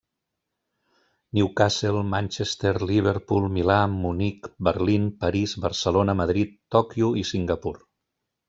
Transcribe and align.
Newcastle, 1.39 1.99
Manchester, 2.13 2.73
Liverpool, 2.93 3.45
Milà, 3.59 3.77
Munic, 3.99 4.51
Berlín, 4.71 5.07
París, 5.27 5.57
Barcelona, 5.67 6.19
Madrid, 6.23 6.61
Tòquio 6.77 7.13
i 7.25 7.29
Singapur. 7.35 7.77